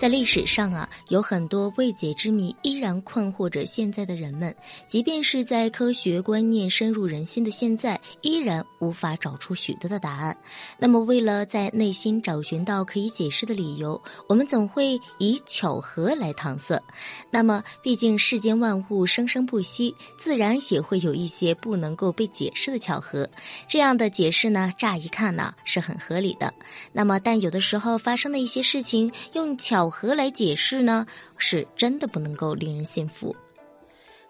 [0.00, 4.56] 在历史上啊，有很多未解之谜依然困惑着现在的人们，
[4.88, 10.34] 即便是在科学观念深入人心的现在，依然无法找出许多的答案。
[10.78, 16.82] 那么，为了在内心找寻到可以解释的理由，我们总会以巧合来搪塞。
[17.30, 23.28] 那么，毕竟世间万物生生不息，自然也会有一些不能够被解释的巧合。
[23.68, 26.50] 这样的解释呢，乍一看呢是很合理的。
[26.90, 31.04] 那么，但有的时候发生的一些事情，用巧何来解释呢，
[31.36, 33.34] 是真的不能够令人信服。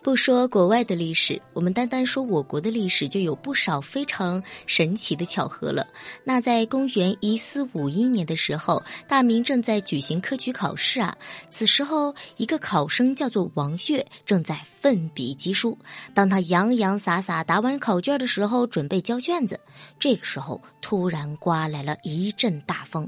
[0.03, 5.87] 不说国外的历史，我们单单说我国的历史，就有不少非常神奇的巧合了。
[6.25, 11.15] 那在公元一四五一年的时候，大明正在举行科举考试啊。
[11.51, 15.77] 此时候，一个考生叫做王岳，正在奋笔疾书。
[16.15, 19.61] 当他洋洋洒洒答完考卷的时候，准备交卷子，
[19.99, 23.07] 这个时候突然刮来了一阵大风。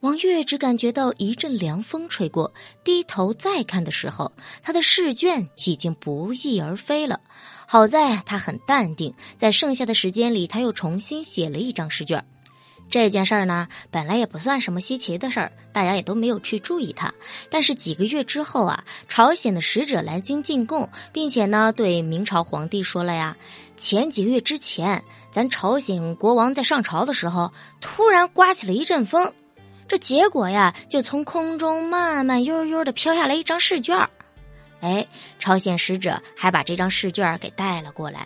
[0.00, 2.50] 王月只感觉到一阵凉风吹过，
[2.82, 7.20] 低头再看的时候，他的试卷已经不翼而飞了。
[7.66, 12.24] 好在他很淡定，在剩下的时间里，他又重新写了一张试卷。
[12.88, 17.12] 这件事儿呢，本来也不算什么稀奇的事儿，大家也都没有去注意它。
[17.50, 23.36] 但是几个月之后啊，朝鲜的使者来京进贡，并且呢，对明朝皇帝说了呀：
[23.76, 29.30] 前几个月之前，咱朝鲜国王在上朝的时候，突然刮起了一阵风。
[29.90, 34.08] 这结果呀，就从空中慢慢悠悠的飘下来一张试卷
[34.82, 35.04] 哎，
[35.40, 38.24] 朝鲜使者还把这张试卷给带了过来。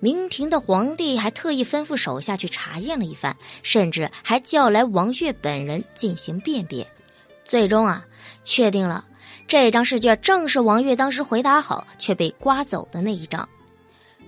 [0.00, 6.84] 明廷的皇帝还特意吩咐手下去查验了一番，甚至还叫来王悦本人进行辨别。
[7.44, 8.04] 最终啊，
[8.42, 9.04] 确定了
[9.46, 13.48] 这张试卷正是王悦当时回答好却被刮走的那一张。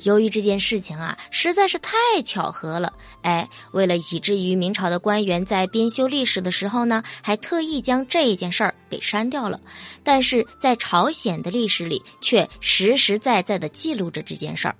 [0.02, 1.92] 由于这件事情啊实在是太
[2.24, 9.60] 巧合了，哎，为了以至于明朝的官员在编修历史的时候呢，还特意将这件事儿给删掉了，
[10.02, 14.76] 但是在朝鲜的历史里却实实在在的记录着这件事儿。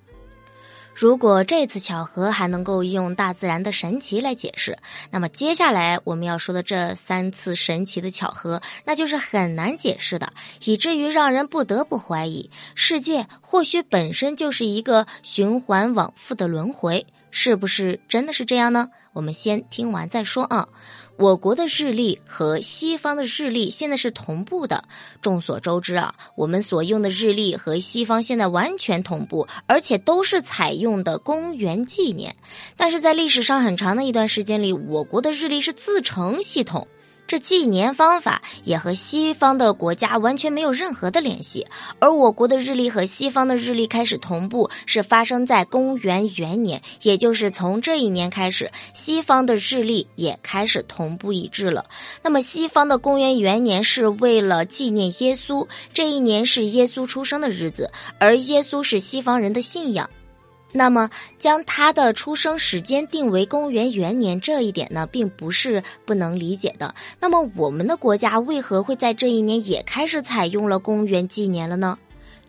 [0.98, 4.78] 如果这次巧合还能够用大自然的神奇来解释，
[5.10, 10.32] 那么接下来我们要说的这三次神奇的巧合，那就是很难解释的，
[10.64, 18.88] 以至于让人不得不怀疑世界或许本身就是一个循环往复的轮回，是不是真的是这样呢？
[19.12, 20.66] 我们先听完再说啊。
[21.18, 24.84] 我国的日历和西方的日历现在是同步的。
[25.22, 32.36] 众所周知啊，我们所用的日历和西方现在完全同步，而且都是采用的公元纪年。
[32.76, 36.86] 但是在历史上很长的一段时间里，我国的日历是自成系统。
[37.26, 41.66] 这纪年方法也和西方的国家完全没有任何的联系，
[41.98, 51.84] 而我国的日历和西方的日历开始同步，是发生在公元元年，也就是从这一年开始，西方的日历也开始同步一致了。
[52.22, 60.08] 那么，西方的公元元年是为了纪念耶稣，这一年是耶稣出生的日子，而耶稣是西方人的信仰。
[60.72, 66.94] 那么，将他的出生时间定为公元元年这一点呢，并不是不能理解的。
[67.18, 71.98] 那么，我们的国家为何会在这一年也开始采用了公元纪年了呢？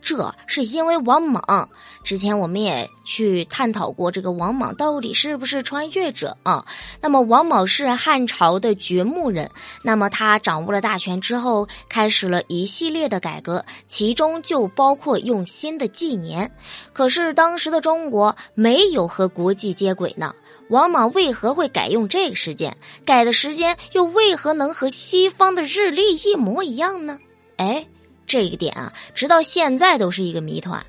[0.08, 1.68] 这是因为王莽，
[2.02, 6.66] 之前我们也去探讨过这个王莽到底是不是穿越者啊？
[7.02, 9.52] 那么王莽是汉朝的掘墓人，
[9.84, 16.50] 那么他掌握了大权之后，开始了一系列的改革，其中就包括用新的纪年。
[16.94, 20.34] 可是当时的中国没有和国际接轨呢，
[20.70, 22.74] 王莽为何会改用这个时间？
[23.04, 27.20] 改的时间又为何能和西方的日历一模一样呢？
[27.58, 27.86] 哎。
[28.28, 30.86] 这一点啊，直到现在都是一个谜团。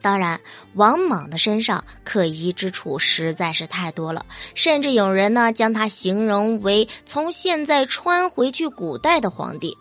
[0.00, 0.40] 当然，
[0.74, 9.76] 王莽的身上可疑之处实在是太多了，甚至有人呢将他形容为从现在穿回去古代的皇帝，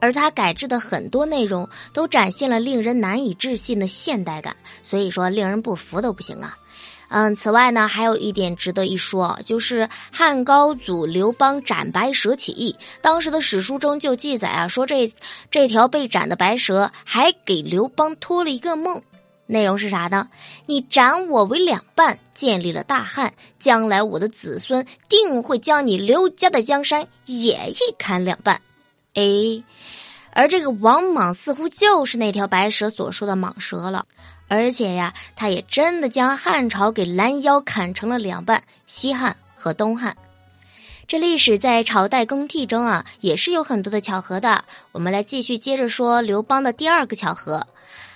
[0.00, 6.58] 而他改制的很多内容都展现了令人难以置信的现代感，所以说令人不服都不行啊。
[7.10, 15.12] 嗯，此外呢，还有一点值得一说，就是汉高祖刘邦斩白蛇起义，当时的史书中就记载啊，说这
[15.50, 19.02] 这条被斩的白蛇还给刘邦托了一个梦，
[19.46, 20.28] 内容是啥呢？
[20.66, 28.62] 你斩我为两半，建立了大汉，将来我的子孙定会将你刘家的江山也一砍两半。
[29.14, 29.22] 哎，
[30.32, 34.06] 而这个王莽似乎就是那条白蛇所说的蟒蛇了。
[34.50, 40.16] 而且呀，他也真的将汉朝给拦腰砍成了两半，西汉和东汉。
[41.06, 44.64] 这历史在朝代更替中啊，也是有很多的巧合的。
[44.90, 47.64] 我们来继续接着说刘邦的第二个巧合：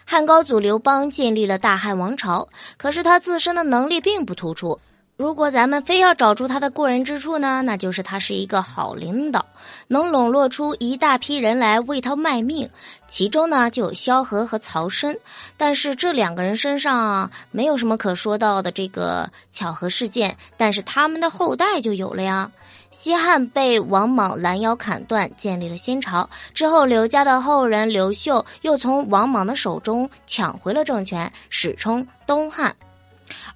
[0.04, 4.78] 汉高祖刘邦建立了大汉王朝，可是他自身的能力并不突出。
[5.16, 9.46] 如果咱们非要找出他的过人之处呢，那就是他是一个好领导，
[9.86, 12.68] 能笼络出一大批人来为他卖命。
[13.06, 15.16] 其中呢，就有萧何和曹参，
[15.56, 22.50] 但是这两个人身上，没有什么可说到的这个巧合事件，但是他们的后代就有了呀。
[22.90, 32.74] 西汉被王莽拦腰砍断，建立了新朝之后，刘家的后人刘秀又从王莽的手中抢回了政权，史称东汉。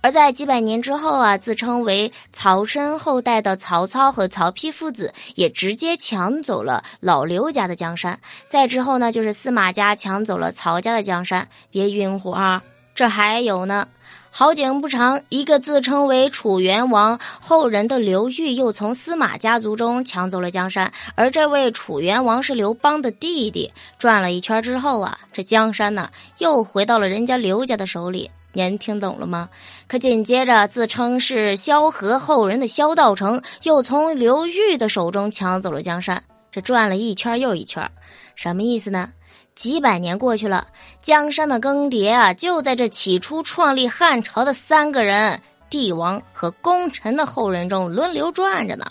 [0.01, 8.19] 而在几百年之后啊，自称为曹参后代的曹操和曹丕父子也直接抢走了老刘家的江山。
[8.49, 11.49] 再之后呢，就是司马家抢走了曹家的江山。
[11.71, 12.63] 别晕乎啊！
[12.95, 13.89] 这还有呢。
[14.31, 20.93] 好景不长，一个自称为楚元王后人的刘裕又从司马家族中抢走了江山。
[21.17, 23.73] 而这位楚元王是刘邦的弟弟。
[23.99, 26.09] 转了一圈之后啊，这江山呢
[26.39, 28.31] 又回到了人家刘家的手里。
[28.59, 29.49] 您听懂了吗？
[29.87, 36.21] 可紧接着，自称是萧何后人的萧道成又从刘裕的手中抢走了江山。
[36.51, 37.89] 这转了一圈又一圈，
[38.35, 39.13] 什么意思呢？
[39.55, 40.67] 几百年过去了，
[41.01, 45.41] 江山的更迭啊，就在这起初创立汉朝的三个人——
[45.71, 48.91] 帝王和功臣的后人中轮流转着呢。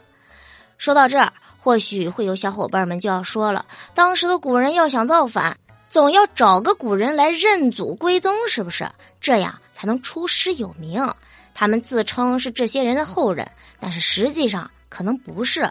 [0.77, 5.57] 说到这儿，或许会有小伙伴们就要说了：当时的古人要想造反。
[5.89, 8.85] 总要找个古人来认祖归宗，是不是？
[9.19, 11.05] 这样才能出师有名。
[11.53, 13.49] 他们自称是这些人的后人，
[13.79, 15.69] 但是实际上可能不是。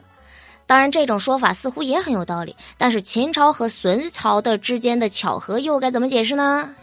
[0.66, 2.56] 当然，这种说法似乎也很有道理。
[2.76, 6.75] 但是秦朝和隋朝的之间的巧合又该怎么解释呢？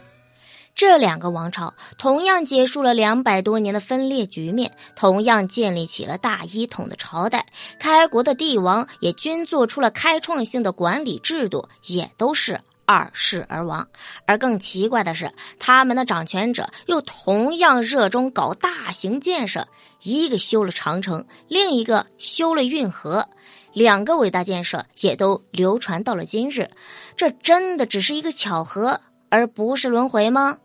[0.74, 7.44] 这两个王朝同样结束了两百多年的分裂局面，同样建立起了大一统的朝代。
[7.78, 12.58] 开国的帝王也均做出了开创性的管理制度，也都是。
[12.86, 13.86] 二世而亡，
[14.26, 19.66] 而更奇怪的是，他们的掌权者又同样热衷搞大型建设，
[20.02, 23.26] 一个修了长城，另一个修了运河，
[23.72, 26.70] 两个伟大建设也都流传到了今日。
[27.16, 30.58] 这真的只是一个巧合，而不是轮回吗？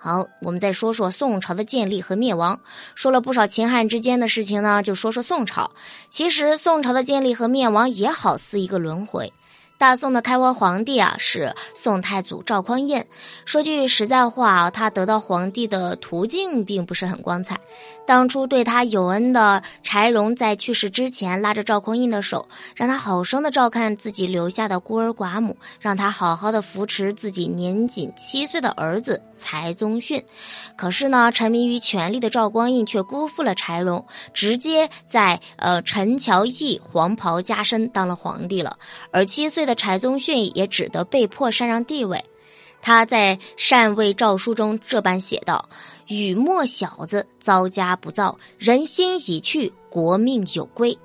[0.00, 2.58] 好，我们再说说宋朝的建立和灭亡。
[2.94, 5.68] 说了不少秦汉之间的事情呢，就说说宋朝。
[6.08, 9.32] 其实，宋朝的建立和灭亡也好似一个轮回。
[9.78, 13.06] 大宋的开国皇帝啊，是宋太祖赵匡胤。
[13.44, 17.56] 说句实在话啊，他得到皇帝的途径并不是很光彩。
[18.04, 30.20] 当初对他有恩的柴荣，在去世之前拉着赵匡胤的手，让他好生的照看自己留下的孤儿寡母，让他好好的扶持自己年仅七岁的儿子柴宗训。
[30.76, 34.04] 可是呢，沉迷于权力的赵匡胤却辜负了柴荣，
[34.34, 38.76] 直接在呃陈桥驿黄袍加身当了皇帝了。
[39.12, 39.67] 而七岁。
[39.68, 42.24] 的柴宗训也只得被迫禅让地位。
[42.80, 45.68] 他在禅位诏书中这般写道
[46.08, 50.96] ：“雨墨小子遭家不造，人心已去，国命有归。”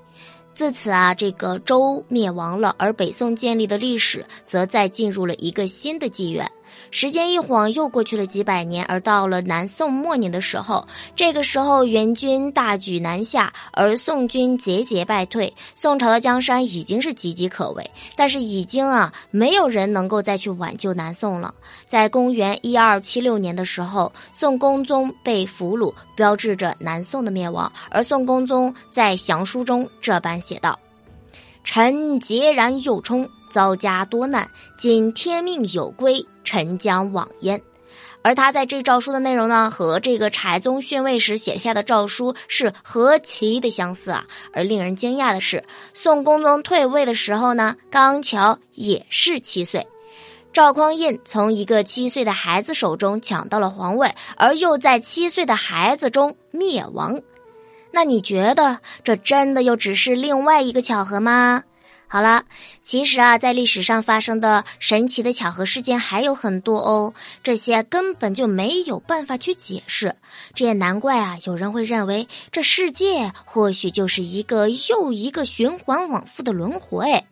[0.54, 6.48] 自此啊，这个周灭亡了，而北宋建立的历史则再进入了一个新的纪元。
[6.90, 10.86] 时间一晃又过去了几百年，而到了南宋末年的时候，
[11.16, 17.90] 这个时候元军大举南下，而宋军节节败退，宋朝的江山已经是岌岌可危。
[18.16, 21.52] 但是已经啊，没有人能够再去挽救南宋了。
[21.86, 27.70] 在公元一二七六年的时候，宋恭宗被俘虏，标志着南宋的灭亡。
[27.90, 30.78] 而宋恭宗在降书中这般写道
[31.64, 37.62] ：“臣孑然又冲。”遭家多难，今天命有归，臣将往焉。
[38.20, 44.24] 而他在这诏书的内容呢，和这个柴宗训位时写下的诏书是何其的相似啊！
[44.52, 49.86] 而令人惊讶的是，宋恭宗退位的时候呢，刚巧也是七岁。
[50.52, 57.20] 赵匡胤从一个七岁的孩子手中抢到了皇位，而又在七岁的孩子中灭亡。
[57.92, 61.62] 那你觉得这真的又只是另外一个巧合吗？
[62.14, 62.44] 好了，
[62.84, 70.14] 其实啊，在历史上发生的神奇的巧合事件还有很多哦，这些根本就没有办法去解释。
[70.54, 77.24] 这也难怪啊，有人会认为这世界或许就是一个又一个循环往复的轮回。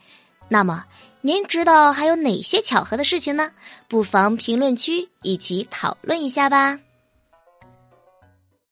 [0.49, 0.85] 那么，
[1.21, 3.53] 您知道还有哪些巧合的事情呢？
[3.87, 6.77] 不妨评论区一起讨论一下吧。